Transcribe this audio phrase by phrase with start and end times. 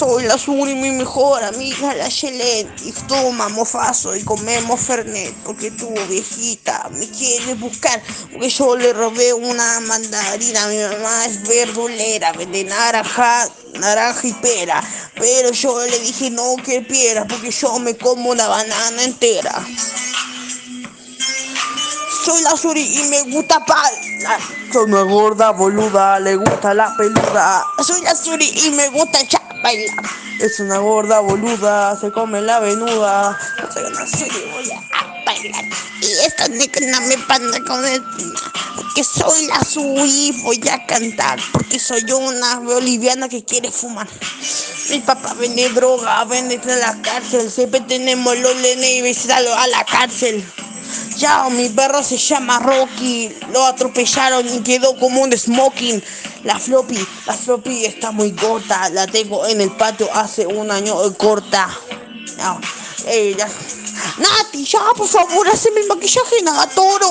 [0.00, 5.70] Soy la Suri, mi mejor amiga, la Chelet, y tomamos faso y comemos Fernet, porque
[5.70, 8.02] tu viejita me quiere buscar,
[8.32, 14.82] porque yo le robé una mandarina, mi mamá es verdulera, vende naranja, naranja y pera,
[15.14, 19.64] pero yo le dije no que pera, porque yo me como una banana entera.
[22.24, 23.92] Soy la Suri y me gusta pal.
[24.72, 27.64] Soy una gorda boluda, le gusta la peluda.
[27.86, 30.04] Soy la Suri y me gusta ya bailar.
[30.40, 33.36] Es una gorda boluda, se come la venuda.
[33.72, 35.64] Soy una Suri, voy a bailar.
[36.02, 38.02] Y esta negra me panda con el
[38.76, 41.40] Porque soy la Suri, voy a cantar.
[41.52, 44.06] Porque soy una boliviana que quiere fumar.
[44.90, 47.50] Mi papá vende droga, vende en la cárcel.
[47.50, 50.44] Siempre tenemos los lenes y besarlo a la cárcel.
[51.16, 56.02] Ya, mi perro se llama Rocky, lo atropellaron y quedó como un smoking.
[56.42, 61.04] La floppy, la floppy está muy corta, la tengo en el patio hace un año
[61.04, 61.68] eh, corta.
[63.06, 63.36] Eh.
[64.18, 67.02] Nati, ya, por favor, hazme el maquillaje, nada, toro.